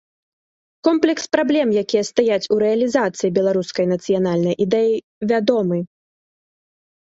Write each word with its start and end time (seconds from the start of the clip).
Комплекс 0.85 1.25
праблем, 1.35 1.67
якія 1.81 2.01
стаяць 2.11 2.49
у 2.55 2.57
рэалізацыі 2.63 3.31
беларускай 3.39 3.85
нацыянальнай 3.93 4.55
ідэі, 4.67 4.95
вядомы. 5.35 5.79